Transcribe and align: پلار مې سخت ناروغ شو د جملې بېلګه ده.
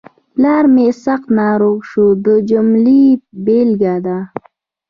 پلار 0.33 0.63
مې 0.73 0.87
سخت 1.05 1.27
ناروغ 1.41 1.77
شو 1.89 2.05
د 2.25 2.27
جملې 2.49 3.03
بېلګه 3.45 3.95
ده. 4.05 4.17